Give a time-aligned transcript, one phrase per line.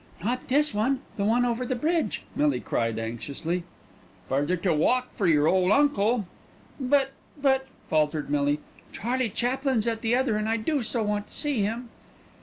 [0.25, 3.65] "Not this one, the one over the bridge," Millie cried anxiously.
[4.29, 6.25] "Further to walk for yer ole uncle."
[6.79, 8.61] "But but" faltered Millie,
[8.91, 11.89] "Charlie Chaplin's at the other and I do so want to see him."